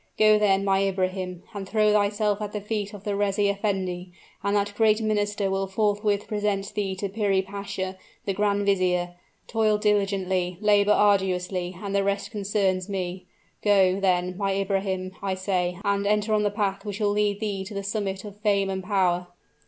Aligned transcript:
Go, 0.17 0.39
then, 0.39 0.65
my 0.65 0.81
Ibrahim, 0.87 1.43
and 1.53 1.69
throw 1.69 1.93
thyself 1.93 2.41
at 2.41 2.53
the 2.53 2.59
feet 2.59 2.91
of 2.91 3.03
the 3.03 3.15
reis 3.15 3.37
effendi, 3.37 4.11
and 4.43 4.55
that 4.55 4.73
great 4.75 4.99
minister 4.99 5.47
will 5.51 5.67
forthwith 5.67 6.27
present 6.27 6.73
thee 6.73 6.95
to 6.95 7.07
Piri 7.07 7.43
Pasha, 7.43 7.99
the 8.25 8.33
grand 8.33 8.65
vizier. 8.65 9.13
Toil 9.45 9.77
diligently 9.77 10.57
labor 10.59 10.91
arduously 10.91 11.77
and 11.79 11.93
the 11.93 12.03
rest 12.03 12.31
concerns 12.31 12.89
me. 12.89 13.27
Go, 13.61 13.99
then, 13.99 14.35
my 14.37 14.53
Ibrahim, 14.55 15.11
I 15.21 15.35
say, 15.35 15.77
and 15.85 16.07
enter 16.07 16.33
on 16.33 16.41
the 16.41 16.49
path 16.49 16.83
which 16.83 16.99
will 16.99 17.11
lead 17.11 17.39
thee 17.39 17.63
to 17.65 17.75
the 17.75 17.83
summit 17.83 18.25
of 18.25 18.37
fame 18.39 18.71
and 18.71 18.83
power!" 18.83 19.27